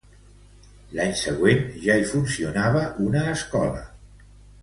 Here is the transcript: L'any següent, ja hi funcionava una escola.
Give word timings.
L'any 0.99 1.11
següent, 1.23 1.61
ja 1.83 1.99
hi 2.03 2.07
funcionava 2.13 2.81
una 3.09 3.23
escola. 3.35 3.87